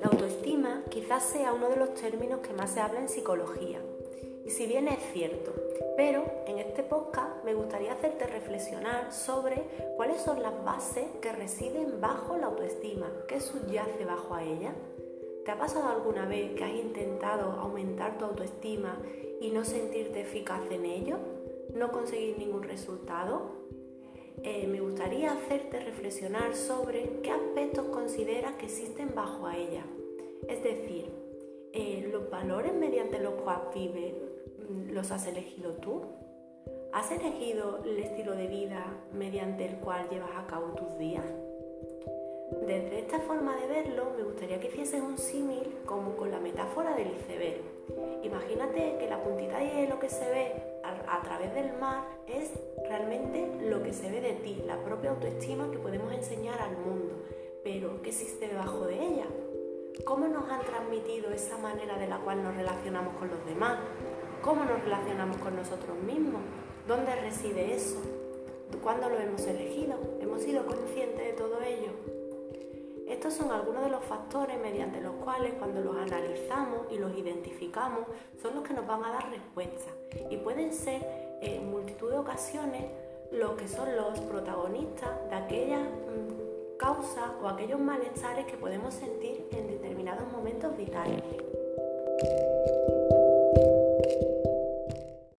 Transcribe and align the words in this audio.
La 0.00 0.08
autoestima 0.10 0.84
quizás 0.90 1.22
sea 1.24 1.54
uno 1.54 1.70
de 1.70 1.76
los 1.76 1.94
términos 1.94 2.40
que 2.40 2.52
más 2.52 2.72
se 2.72 2.80
habla 2.80 3.00
en 3.00 3.08
psicología. 3.08 3.80
Y 4.44 4.50
si 4.50 4.66
bien 4.66 4.88
es 4.88 4.98
cierto, 5.14 5.54
pero 5.96 6.24
en 6.46 6.58
este 6.58 6.82
podcast 6.82 7.42
me 7.44 7.54
gustaría 7.54 7.94
hacerte 7.94 8.26
reflexionar 8.26 9.14
sobre 9.14 9.62
cuáles 9.96 10.20
son 10.20 10.42
las 10.42 10.62
bases 10.62 11.06
que 11.22 11.32
residen 11.32 11.98
bajo 12.00 12.36
la 12.36 12.48
autoestima, 12.48 13.10
qué 13.28 13.40
subyace 13.40 14.04
bajo 14.04 14.34
a 14.34 14.44
ella. 14.44 14.74
¿Te 15.46 15.52
ha 15.52 15.58
pasado 15.58 15.88
alguna 15.88 16.26
vez 16.26 16.54
que 16.54 16.64
has 16.64 16.74
intentado 16.74 17.52
aumentar 17.52 18.18
tu 18.18 18.26
autoestima 18.26 19.00
y 19.40 19.50
no 19.52 19.64
sentirte 19.64 20.20
eficaz 20.20 20.60
en 20.70 20.84
ello? 20.84 21.16
¿No 21.72 21.92
conseguir 21.92 22.38
ningún 22.38 22.64
resultado? 22.64 23.65
Eh, 24.42 24.66
me 24.66 24.80
gustaría 24.80 25.32
hacerte 25.32 25.80
reflexionar 25.80 26.54
sobre 26.54 27.20
qué 27.22 27.30
aspectos 27.30 27.86
consideras 27.86 28.54
que 28.54 28.66
existen 28.66 29.14
bajo 29.14 29.46
a 29.46 29.56
ella. 29.56 29.84
Es 30.48 30.62
decir, 30.62 31.10
eh, 31.72 32.08
los 32.12 32.30
valores 32.30 32.72
mediante 32.74 33.18
los 33.18 33.34
cuales 33.34 33.74
vives, 33.74 34.14
mm, 34.68 34.92
¿los 34.92 35.10
has 35.10 35.26
elegido 35.26 35.72
tú? 35.74 36.02
¿Has 36.92 37.10
elegido 37.10 37.80
el 37.84 37.98
estilo 37.98 38.34
de 38.34 38.46
vida 38.46 38.86
mediante 39.12 39.66
el 39.66 39.76
cual 39.76 40.08
llevas 40.08 40.30
a 40.36 40.46
cabo 40.46 40.68
tus 40.68 40.96
días? 40.98 41.24
Desde 42.66 43.00
esta 43.00 43.18
forma 43.20 43.56
de 43.56 43.66
verlo, 43.66 44.12
me 44.16 44.22
gustaría 44.22 44.60
que 44.60 44.68
hicieses 44.68 45.02
un 45.02 45.18
símil 45.18 45.78
como 45.84 46.16
con 46.16 46.30
la 46.30 46.38
metáfora 46.38 46.94
del 46.94 47.08
iceberg. 47.08 47.60
Imagínate 48.22 48.96
que 48.98 49.08
la 49.08 49.22
puntita 49.22 49.58
de 49.58 49.70
hielo 49.70 49.98
que 49.98 50.08
se 50.08 50.30
ve 50.30 50.52
a, 51.08 51.22
través 51.22 51.54
del 51.54 51.72
mar 51.78 52.04
es 52.26 52.50
realmente 52.88 53.50
lo 53.68 53.82
que 53.82 53.92
se 53.92 54.10
ve 54.10 54.20
de 54.20 54.32
ti, 54.34 54.62
la 54.66 54.78
propia 54.84 55.10
autoestima 55.10 55.70
que 55.70 55.78
podemos 55.78 56.12
enseñar 56.12 56.60
al 56.60 56.76
mundo. 56.78 57.22
Pero, 57.64 58.00
¿qué 58.02 58.10
existe 58.10 58.48
debajo 58.48 58.86
de 58.86 58.94
ella? 58.94 59.26
¿Cómo 60.04 60.28
nos 60.28 60.48
han 60.50 60.60
transmitido 60.60 61.30
esa 61.30 61.58
manera 61.58 61.98
de 61.98 62.06
la 62.06 62.18
cual 62.18 62.42
nos 62.42 62.54
relacionamos 62.54 63.14
con 63.16 63.28
los 63.28 63.44
demás? 63.46 63.78
¿Cómo 64.42 64.64
nos 64.64 64.80
relacionamos 64.82 65.36
con 65.38 65.56
nosotros 65.56 65.96
mismos? 65.98 66.42
¿Dónde 66.86 67.14
reside 67.16 67.74
eso? 67.74 68.00
¿Cuándo 68.82 69.08
lo 69.08 69.18
hemos 69.18 69.44
elegido? 69.46 69.96
Estos 73.26 73.44
son 73.44 73.52
algunos 73.52 73.82
de 73.82 73.90
los 73.90 74.04
factores 74.04 74.56
mediante 74.56 75.00
los 75.00 75.16
cuales 75.16 75.54
cuando 75.58 75.80
los 75.80 75.96
analizamos 75.96 76.86
y 76.92 76.96
los 76.96 77.12
identificamos 77.18 78.02
son 78.40 78.54
los 78.54 78.62
que 78.62 78.72
nos 78.72 78.86
van 78.86 79.04
a 79.04 79.10
dar 79.10 79.28
respuestas 79.32 79.92
y 80.30 80.36
pueden 80.36 80.72
ser 80.72 81.04
en 81.40 81.68
multitud 81.68 82.08
de 82.12 82.18
ocasiones 82.18 82.84
los 83.32 83.56
que 83.56 83.66
son 83.66 83.96
los 83.96 84.20
protagonistas 84.20 85.28
de 85.28 85.34
aquellas 85.34 85.82
mm, 85.82 86.76
causas 86.78 87.32
o 87.42 87.48
aquellos 87.48 87.80
malestares 87.80 88.46
que 88.46 88.56
podemos 88.56 88.94
sentir 88.94 89.48
en 89.50 89.66
determinados 89.66 90.30
momentos 90.30 90.76
vitales. 90.76 91.20